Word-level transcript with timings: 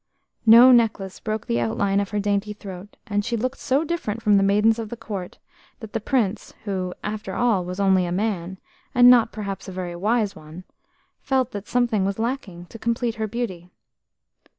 No 0.47 0.71
necklace 0.71 1.19
broke 1.19 1.45
the 1.45 1.59
outline 1.59 1.99
of 1.99 2.09
her 2.09 2.19
dainty 2.19 2.53
throat, 2.53 2.97
and 3.05 3.23
she 3.23 3.37
looked 3.37 3.59
so 3.59 3.83
different 3.83 4.23
from 4.23 4.35
the 4.37 4.41
maidens 4.41 4.79
of 4.79 4.89
the 4.89 4.97
court 4.97 5.37
that 5.79 5.93
the 5.93 5.99
Prince, 5.99 6.55
who, 6.63 6.95
after 7.03 7.35
all, 7.35 7.63
was 7.63 7.79
only 7.79 8.07
a 8.07 8.11
man, 8.11 8.57
and 8.95 9.11
not, 9.11 9.31
perhaps, 9.31 9.67
a 9.67 9.71
very 9.71 9.95
wise 9.95 10.35
one, 10.35 10.63
felt 11.19 11.51
that 11.51 11.67
something 11.67 12.03
was 12.03 12.17
lacking 12.17 12.65
to 12.69 12.79
complete 12.79 13.13
her 13.21 13.27
beauty. 13.27 13.69